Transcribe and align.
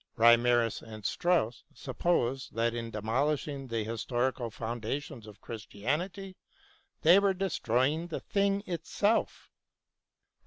Reimarus 0.17 0.81
and 0.81 1.05
Strauss 1.05 1.63
supposed 1.75 2.55
that 2.55 2.73
in 2.73 2.89
demolishing 2.89 3.67
the 3.67 3.83
historical 3.83 4.49
foundations 4.49 5.27
of 5.27 5.41
Christianity 5.41 6.37
they 7.03 7.19
were 7.19 7.35
destroying 7.35 8.07
the 8.07 8.19
thing 8.19 8.63
itself. 8.65 9.51